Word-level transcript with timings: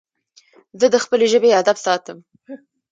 زه 0.79 0.87
د 0.93 0.95
خپلي 1.03 1.25
ژبي 1.33 1.49
ادب 1.61 1.77
ساتم. 1.85 2.17